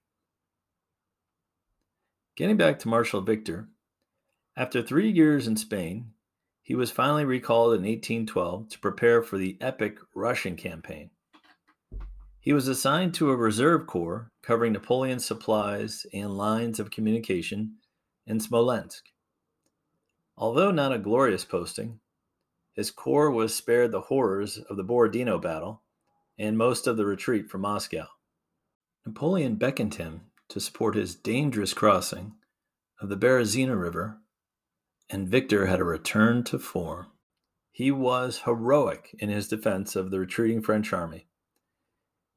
Getting 2.36 2.58
back 2.58 2.78
to 2.80 2.88
Marshal 2.88 3.22
Victor, 3.22 3.68
after 4.54 4.82
three 4.82 5.10
years 5.10 5.46
in 5.46 5.56
Spain, 5.56 6.12
he 6.62 6.74
was 6.74 6.90
finally 6.90 7.24
recalled 7.24 7.72
in 7.72 7.80
1812 7.80 8.68
to 8.68 8.78
prepare 8.78 9.22
for 9.22 9.38
the 9.38 9.56
epic 9.60 9.98
Russian 10.14 10.54
campaign. 10.54 11.10
He 12.40 12.52
was 12.52 12.68
assigned 12.68 13.14
to 13.14 13.30
a 13.30 13.36
reserve 13.36 13.86
corps 13.86 14.30
covering 14.42 14.74
Napoleon's 14.74 15.24
supplies 15.24 16.04
and 16.12 16.36
lines 16.36 16.78
of 16.78 16.90
communication 16.90 17.76
in 18.26 18.38
Smolensk. 18.38 19.04
Although 20.36 20.72
not 20.72 20.92
a 20.92 20.98
glorious 20.98 21.44
posting, 21.44 22.00
his 22.74 22.90
corps 22.90 23.30
was 23.30 23.54
spared 23.54 23.92
the 23.92 24.00
horrors 24.02 24.58
of 24.58 24.76
the 24.76 24.84
Borodino 24.84 25.38
battle 25.38 25.82
and 26.38 26.56
most 26.58 26.86
of 26.86 26.96
the 26.96 27.06
retreat 27.06 27.48
from 27.50 27.62
Moscow. 27.62 28.06
Napoleon 29.04 29.56
beckoned 29.56 29.94
him 29.94 30.22
to 30.48 30.60
support 30.60 30.94
his 30.94 31.14
dangerous 31.14 31.74
crossing 31.74 32.34
of 33.00 33.08
the 33.08 33.16
Berezina 33.16 33.78
River, 33.78 34.18
and 35.10 35.28
Victor 35.28 35.66
had 35.66 35.80
a 35.80 35.84
return 35.84 36.44
to 36.44 36.58
form. 36.58 37.06
He 37.70 37.90
was 37.90 38.42
heroic 38.44 39.14
in 39.18 39.28
his 39.28 39.48
defense 39.48 39.96
of 39.96 40.10
the 40.10 40.20
retreating 40.20 40.62
French 40.62 40.92
army. 40.92 41.26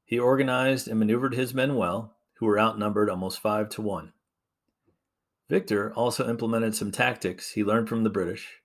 He 0.05 0.17
organized 0.17 0.87
and 0.87 0.99
maneuvered 0.99 1.33
his 1.33 1.53
men 1.53 1.75
well, 1.75 2.15
who 2.35 2.45
were 2.45 2.59
outnumbered 2.59 3.09
almost 3.09 3.39
five 3.39 3.69
to 3.69 3.81
one. 3.81 4.13
Victor 5.49 5.93
also 5.93 6.27
implemented 6.27 6.75
some 6.75 6.91
tactics 6.91 7.51
he 7.51 7.63
learned 7.63 7.89
from 7.89 8.03
the 8.03 8.09
British, 8.09 8.61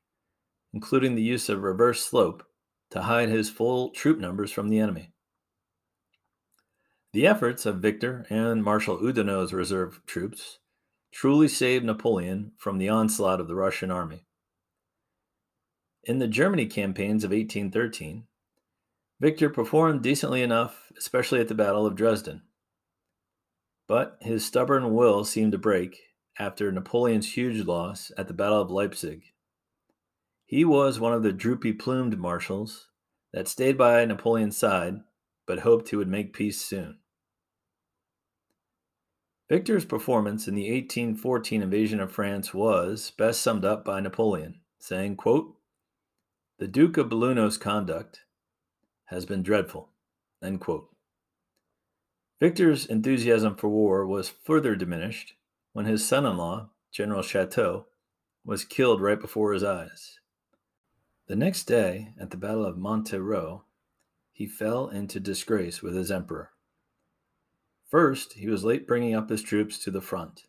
including 0.72 1.14
the 1.14 1.22
use 1.22 1.48
of 1.48 1.62
reverse 1.62 2.04
slope 2.04 2.44
to 2.90 3.02
hide 3.02 3.28
his 3.28 3.50
full 3.50 3.90
troop 3.90 4.18
numbers 4.18 4.50
from 4.50 4.68
the 4.68 4.78
enemy. 4.78 5.12
The 7.12 7.26
efforts 7.26 7.66
of 7.66 7.80
Victor 7.80 8.24
and 8.30 8.62
Marshal 8.62 9.04
Oudinot's 9.04 9.52
reserve 9.52 10.00
troops 10.06 10.60
truly 11.12 11.48
saved 11.48 11.84
Napoleon 11.84 12.52
from 12.56 12.78
the 12.78 12.88
onslaught 12.88 13.40
of 13.40 13.48
the 13.48 13.56
Russian 13.56 13.90
army. 13.90 14.26
In 16.04 16.20
the 16.20 16.28
Germany 16.28 16.66
campaigns 16.66 17.24
of 17.24 17.32
1813, 17.32 18.26
Victor 19.18 19.50
performed 19.50 20.02
decently 20.02 20.40
enough, 20.40 20.92
especially 20.96 21.40
at 21.40 21.48
the 21.48 21.54
Battle 21.54 21.84
of 21.84 21.96
Dresden. 21.96 22.42
But 23.88 24.16
his 24.20 24.46
stubborn 24.46 24.94
will 24.94 25.24
seemed 25.24 25.50
to 25.50 25.58
break 25.58 25.98
after 26.38 26.70
Napoleon's 26.70 27.34
huge 27.34 27.66
loss 27.66 28.12
at 28.16 28.28
the 28.28 28.34
Battle 28.34 28.60
of 28.60 28.70
Leipzig. 28.70 29.24
He 30.46 30.64
was 30.64 31.00
one 31.00 31.12
of 31.12 31.24
the 31.24 31.32
droopy 31.32 31.72
plumed 31.72 32.18
marshals 32.18 32.86
that 33.32 33.48
stayed 33.48 33.76
by 33.76 34.04
Napoleon's 34.04 34.56
side 34.56 35.00
but 35.50 35.58
hoped 35.58 35.88
he 35.88 35.96
would 35.96 36.06
make 36.06 36.32
peace 36.32 36.60
soon. 36.60 36.99
Victor's 39.50 39.84
performance 39.84 40.46
in 40.46 40.54
the 40.54 40.70
1814 40.70 41.60
invasion 41.60 41.98
of 41.98 42.12
France 42.12 42.54
was 42.54 43.10
best 43.18 43.42
summed 43.42 43.64
up 43.64 43.84
by 43.84 43.98
Napoleon, 43.98 44.60
saying, 44.78 45.16
quote, 45.16 45.56
The 46.58 46.68
Duke 46.68 46.96
of 46.96 47.08
Belluno's 47.08 47.58
conduct 47.58 48.20
has 49.06 49.26
been 49.26 49.42
dreadful. 49.42 49.88
End 50.40 50.60
quote. 50.60 50.94
Victor's 52.38 52.86
enthusiasm 52.86 53.56
for 53.56 53.68
war 53.68 54.06
was 54.06 54.28
further 54.28 54.76
diminished 54.76 55.34
when 55.72 55.84
his 55.84 56.06
son 56.06 56.24
in 56.24 56.36
law, 56.36 56.70
General 56.92 57.22
Chateau, 57.22 57.86
was 58.44 58.64
killed 58.64 59.00
right 59.00 59.20
before 59.20 59.52
his 59.52 59.64
eyes. 59.64 60.20
The 61.26 61.34
next 61.34 61.64
day, 61.64 62.14
at 62.20 62.30
the 62.30 62.36
Battle 62.36 62.64
of 62.64 62.78
Montereau, 62.78 63.64
he 64.32 64.46
fell 64.46 64.88
into 64.88 65.18
disgrace 65.18 65.82
with 65.82 65.96
his 65.96 66.12
emperor. 66.12 66.52
First, 67.90 68.34
he 68.34 68.48
was 68.48 68.62
late 68.62 68.86
bringing 68.86 69.16
up 69.16 69.28
his 69.28 69.42
troops 69.42 69.76
to 69.80 69.90
the 69.90 70.00
front. 70.00 70.44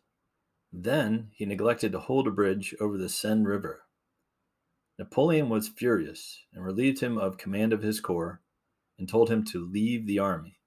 Then, 0.72 1.30
he 1.32 1.44
neglected 1.44 1.90
to 1.92 1.98
hold 1.98 2.28
a 2.28 2.30
bridge 2.30 2.72
over 2.80 2.96
the 2.96 3.08
Seine 3.08 3.44
River. 3.44 3.82
Napoleon 4.96 5.48
was 5.48 5.68
furious 5.68 6.44
and 6.54 6.64
relieved 6.64 7.00
him 7.00 7.18
of 7.18 7.38
command 7.38 7.72
of 7.72 7.82
his 7.82 8.00
corps 8.00 8.40
and 8.96 9.08
told 9.08 9.28
him 9.28 9.44
to 9.46 9.66
leave 9.66 10.06
the 10.06 10.20
army. 10.20 10.60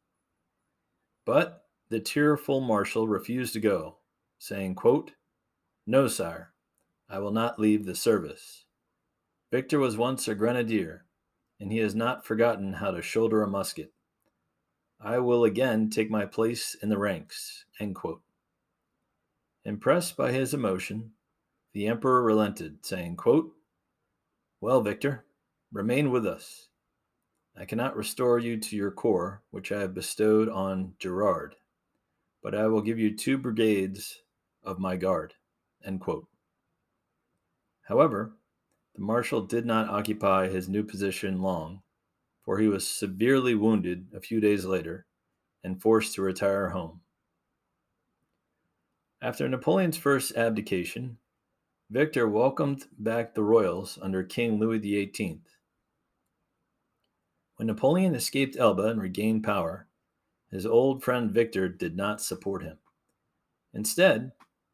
But 1.25 1.63
the 1.87 2.01
tearful 2.01 2.59
marshal 2.59 3.07
refused 3.07 3.53
to 3.53 3.61
go, 3.61 3.99
saying, 4.37 4.75
quote, 4.75 5.13
No, 5.87 6.07
sire, 6.07 6.53
I 7.07 7.19
will 7.19 7.31
not 7.31 7.57
leave 7.57 7.85
the 7.85 7.95
service. 7.95 8.65
Victor 9.49 9.79
was 9.79 9.95
once 9.95 10.27
a 10.27 10.35
grenadier, 10.35 11.05
and 11.57 11.71
he 11.71 11.77
has 11.77 11.95
not 11.95 12.25
forgotten 12.25 12.73
how 12.73 12.91
to 12.91 13.01
shoulder 13.01 13.41
a 13.41 13.47
musket. 13.47 13.93
I 14.99 15.19
will 15.19 15.43
again 15.43 15.89
take 15.89 16.09
my 16.09 16.25
place 16.25 16.75
in 16.81 16.89
the 16.89 16.97
ranks. 16.97 17.65
Impressed 19.65 20.15
by 20.15 20.31
his 20.31 20.53
emotion, 20.53 21.11
the 21.73 21.87
emperor 21.87 22.23
relented, 22.23 22.85
saying, 22.85 23.17
quote, 23.17 23.53
Well, 24.61 24.81
Victor, 24.81 25.25
remain 25.71 26.11
with 26.11 26.25
us. 26.25 26.69
I 27.57 27.65
cannot 27.65 27.95
restore 27.95 28.39
you 28.39 28.57
to 28.57 28.75
your 28.75 28.91
corps, 28.91 29.41
which 29.51 29.71
I 29.71 29.79
have 29.79 29.93
bestowed 29.93 30.49
on 30.49 30.93
Gerard, 30.99 31.55
but 32.43 32.53
I 32.53 32.67
will 32.67 32.81
give 32.81 32.99
you 32.99 33.15
two 33.15 33.37
brigades 33.37 34.21
of 34.63 34.79
my 34.79 34.95
guard. 34.95 35.33
However, 37.83 38.33
the 38.95 39.01
marshal 39.01 39.41
did 39.41 39.65
not 39.65 39.89
occupy 39.89 40.47
his 40.47 40.67
new 40.67 40.83
position 40.83 41.41
long, 41.41 41.81
for 42.45 42.59
he 42.59 42.67
was 42.67 42.87
severely 42.87 43.55
wounded 43.55 44.07
a 44.15 44.21
few 44.21 44.39
days 44.39 44.63
later 44.63 45.05
and 45.63 45.81
forced 45.81 46.13
to 46.13 46.21
retire 46.21 46.69
home. 46.69 47.01
After 49.21 49.49
Napoleon's 49.49 49.97
first 49.97 50.35
abdication, 50.37 51.17
Victor 51.89 52.27
welcomed 52.27 52.85
back 52.99 53.33
the 53.33 53.43
royals 53.43 53.97
under 54.01 54.23
King 54.23 54.59
Louis 54.59 54.79
XVIII. 54.79 55.41
When 57.55 57.67
Napoleon 57.67 58.13
escaped 58.13 58.57
Elba 58.57 58.83
and 58.83 59.01
regained 59.01 59.43
power, 59.43 59.87
his 60.51 60.65
old 60.65 61.03
friend 61.03 61.31
Victor 61.31 61.67
did 61.67 61.95
not 61.95 62.21
support 62.21 62.63
him. 62.63 62.77
Instead, 63.73 64.31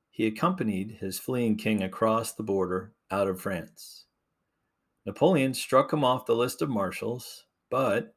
he 0.10 0.28
accompanied 0.28 0.98
his 1.00 1.20
fleeing 1.20 1.56
king 1.56 1.82
across 1.84 2.34
the 2.34 2.44
border 2.44 2.94
out 3.10 3.28
of 3.28 3.40
France. 3.40 4.06
Napoleon 5.06 5.54
struck 5.54 5.92
him 5.94 6.04
off 6.04 6.26
the 6.26 6.36
list 6.36 6.62
of 6.62 6.70
marshals, 6.70 7.46
but 7.72 8.14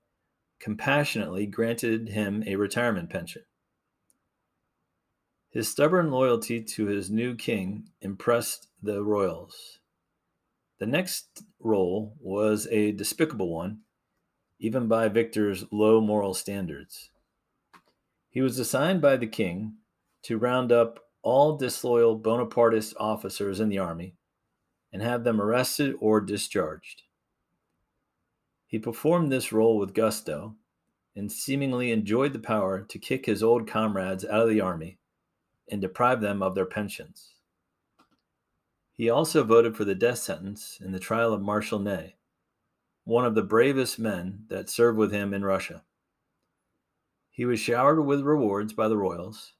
compassionately 0.60 1.46
granted 1.46 2.10
him 2.10 2.44
a 2.46 2.56
retirement 2.56 3.08
pension. 3.08 3.42
His 5.48 5.68
stubborn 5.68 6.10
loyalty 6.10 6.62
to 6.62 6.86
his 6.86 7.10
new 7.10 7.34
king 7.34 7.88
impressed 8.02 8.68
the 8.82 9.02
royals. 9.02 9.78
The 10.78 10.86
next 10.86 11.44
role 11.60 12.16
was 12.20 12.66
a 12.70 12.92
despicable 12.92 13.50
one 13.50 13.80
even 14.58 14.88
by 14.88 15.08
Victor's 15.08 15.64
low 15.70 16.00
moral 16.00 16.34
standards. 16.34 17.10
He 18.30 18.40
was 18.40 18.58
assigned 18.58 19.00
by 19.02 19.16
the 19.16 19.26
king 19.26 19.74
to 20.22 20.38
round 20.38 20.72
up 20.72 21.00
all 21.22 21.56
disloyal 21.56 22.18
Bonapartist 22.18 22.94
officers 22.98 23.60
in 23.60 23.68
the 23.68 23.78
army 23.78 24.16
and 24.92 25.02
have 25.02 25.24
them 25.24 25.40
arrested 25.40 25.94
or 26.00 26.20
discharged. 26.20 27.02
He 28.74 28.80
performed 28.80 29.30
this 29.30 29.52
role 29.52 29.78
with 29.78 29.94
gusto 29.94 30.56
and 31.14 31.30
seemingly 31.30 31.92
enjoyed 31.92 32.32
the 32.32 32.40
power 32.40 32.82
to 32.82 32.98
kick 32.98 33.24
his 33.24 33.40
old 33.40 33.68
comrades 33.68 34.24
out 34.24 34.42
of 34.42 34.48
the 34.48 34.60
army 34.60 34.98
and 35.70 35.80
deprive 35.80 36.20
them 36.20 36.42
of 36.42 36.56
their 36.56 36.66
pensions. 36.66 37.36
He 38.92 39.08
also 39.08 39.44
voted 39.44 39.76
for 39.76 39.84
the 39.84 39.94
death 39.94 40.18
sentence 40.18 40.80
in 40.84 40.90
the 40.90 40.98
trial 40.98 41.32
of 41.32 41.40
Marshal 41.40 41.78
Ney, 41.78 42.16
one 43.04 43.24
of 43.24 43.36
the 43.36 43.44
bravest 43.44 44.00
men 44.00 44.44
that 44.48 44.68
served 44.68 44.98
with 44.98 45.12
him 45.12 45.32
in 45.32 45.44
Russia. 45.44 45.84
He 47.30 47.44
was 47.44 47.60
showered 47.60 48.00
with 48.00 48.22
rewards 48.22 48.72
by 48.72 48.88
the 48.88 48.98
royals 48.98 49.52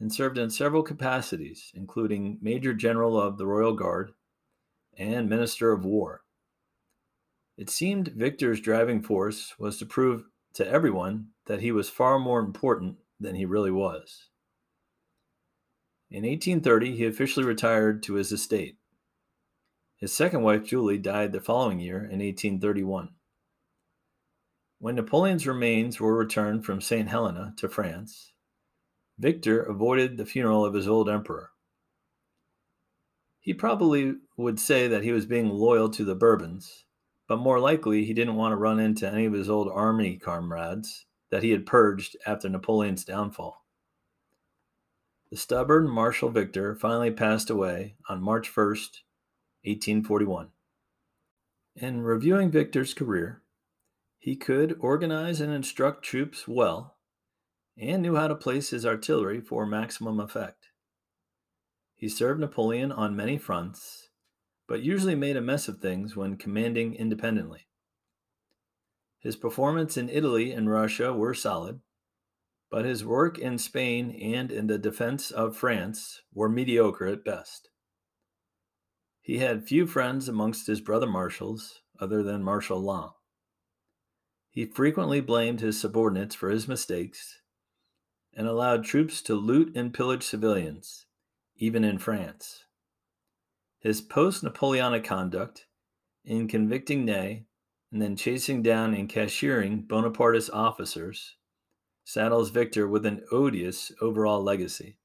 and 0.00 0.10
served 0.10 0.38
in 0.38 0.48
several 0.48 0.82
capacities, 0.82 1.72
including 1.74 2.38
Major 2.40 2.72
General 2.72 3.20
of 3.20 3.36
the 3.36 3.46
Royal 3.46 3.74
Guard 3.74 4.14
and 4.96 5.28
Minister 5.28 5.72
of 5.72 5.84
War. 5.84 6.22
It 7.56 7.70
seemed 7.70 8.08
Victor's 8.08 8.60
driving 8.60 9.02
force 9.02 9.54
was 9.58 9.78
to 9.78 9.86
prove 9.86 10.24
to 10.54 10.68
everyone 10.68 11.28
that 11.46 11.60
he 11.60 11.72
was 11.72 11.88
far 11.88 12.18
more 12.18 12.40
important 12.40 12.96
than 13.18 13.34
he 13.34 13.46
really 13.46 13.70
was. 13.70 14.28
In 16.10 16.22
1830, 16.22 16.96
he 16.96 17.06
officially 17.06 17.46
retired 17.46 18.02
to 18.04 18.14
his 18.14 18.30
estate. 18.30 18.76
His 19.96 20.12
second 20.12 20.42
wife, 20.42 20.64
Julie, 20.64 20.98
died 20.98 21.32
the 21.32 21.40
following 21.40 21.80
year 21.80 21.98
in 21.98 22.20
1831. 22.20 23.10
When 24.78 24.94
Napoleon's 24.94 25.46
remains 25.46 25.98
were 25.98 26.16
returned 26.16 26.66
from 26.66 26.82
St. 26.82 27.08
Helena 27.08 27.54
to 27.56 27.68
France, 27.68 28.32
Victor 29.18 29.62
avoided 29.62 30.16
the 30.16 30.26
funeral 30.26 30.64
of 30.64 30.74
his 30.74 30.86
old 30.86 31.08
emperor. 31.08 31.50
He 33.40 33.54
probably 33.54 34.16
would 34.36 34.60
say 34.60 34.86
that 34.86 35.02
he 35.02 35.12
was 35.12 35.24
being 35.24 35.48
loyal 35.48 35.88
to 35.90 36.04
the 36.04 36.14
Bourbons, 36.14 36.84
but 37.28 37.38
more 37.38 37.58
likely 37.58 38.04
he 38.04 38.14
didn't 38.14 38.36
want 38.36 38.52
to 38.52 38.56
run 38.56 38.78
into 38.78 39.10
any 39.10 39.24
of 39.24 39.32
his 39.32 39.50
old 39.50 39.68
army 39.68 40.16
comrades 40.16 41.06
that 41.30 41.42
he 41.42 41.50
had 41.50 41.66
purged 41.66 42.16
after 42.26 42.48
Napoleon's 42.48 43.04
downfall. 43.04 43.64
The 45.30 45.36
stubborn 45.36 45.88
Marshal 45.88 46.30
Victor 46.30 46.76
finally 46.76 47.10
passed 47.10 47.50
away 47.50 47.96
on 48.08 48.22
March 48.22 48.48
1st, 48.48 49.02
1841. 49.64 50.48
In 51.74 52.02
reviewing 52.02 52.50
Victor's 52.50 52.94
career, 52.94 53.42
he 54.18 54.36
could 54.36 54.76
organize 54.80 55.40
and 55.40 55.52
instruct 55.52 56.04
troops 56.04 56.46
well 56.46 56.96
and 57.76 58.02
knew 58.02 58.14
how 58.14 58.28
to 58.28 58.34
place 58.34 58.70
his 58.70 58.86
artillery 58.86 59.40
for 59.40 59.66
maximum 59.66 60.20
effect. 60.20 60.68
He 61.94 62.08
served 62.08 62.40
Napoleon 62.40 62.92
on 62.92 63.16
many 63.16 63.36
fronts 63.36 64.05
but 64.68 64.82
usually 64.82 65.14
made 65.14 65.36
a 65.36 65.40
mess 65.40 65.68
of 65.68 65.78
things 65.78 66.16
when 66.16 66.36
commanding 66.36 66.94
independently. 66.94 67.66
His 69.18 69.36
performance 69.36 69.96
in 69.96 70.08
Italy 70.08 70.52
and 70.52 70.70
Russia 70.70 71.12
were 71.12 71.34
solid, 71.34 71.80
but 72.70 72.84
his 72.84 73.04
work 73.04 73.38
in 73.38 73.58
Spain 73.58 74.10
and 74.10 74.50
in 74.50 74.66
the 74.66 74.78
defense 74.78 75.30
of 75.30 75.56
France 75.56 76.22
were 76.32 76.48
mediocre 76.48 77.06
at 77.06 77.24
best. 77.24 77.68
He 79.20 79.38
had 79.38 79.66
few 79.66 79.86
friends 79.86 80.28
amongst 80.28 80.66
his 80.66 80.80
brother 80.80 81.06
marshals 81.06 81.80
other 81.98 82.22
than 82.22 82.44
Marshal 82.44 82.80
Lannes. 82.80 83.12
He 84.50 84.66
frequently 84.66 85.20
blamed 85.20 85.60
his 85.60 85.80
subordinates 85.80 86.34
for 86.34 86.50
his 86.50 86.68
mistakes 86.68 87.40
and 88.32 88.46
allowed 88.46 88.84
troops 88.84 89.22
to 89.22 89.34
loot 89.34 89.74
and 89.74 89.92
pillage 89.92 90.22
civilians, 90.22 91.06
even 91.56 91.82
in 91.84 91.98
France. 91.98 92.65
His 93.86 94.00
post 94.00 94.42
Napoleonic 94.42 95.04
conduct 95.04 95.66
in 96.24 96.48
convicting 96.48 97.04
Ney 97.04 97.46
and 97.92 98.02
then 98.02 98.16
chasing 98.16 98.60
down 98.60 98.94
and 98.94 99.08
cashiering 99.08 99.86
Bonapartist 99.86 100.50
officers 100.52 101.36
saddles 102.04 102.50
Victor 102.50 102.88
with 102.88 103.06
an 103.06 103.22
odious 103.30 103.92
overall 104.00 104.42
legacy. 104.42 104.98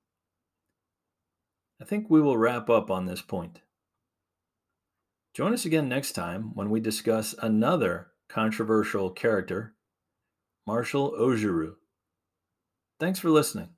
I 1.80 1.86
think 1.86 2.10
we 2.10 2.22
will 2.22 2.39
wrap 2.39 2.72
up 2.72 2.89
on 2.89 3.06
this 3.06 3.22
point. 3.22 3.60
Join 5.36 5.54
us 5.54 5.65
again 5.65 5.88
next 5.88 6.13
time 6.13 6.56
when 6.56 6.72
we 6.72 6.80
discuss 6.80 7.36
another 7.39 8.13
controversial 8.30 9.12
character, 9.12 9.76
Marshal 10.65 11.12
Augereau. 11.12 11.76
Thanks 13.00 13.20
for 13.20 13.30
listening. 13.30 13.76